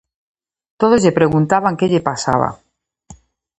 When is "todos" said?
0.79-1.01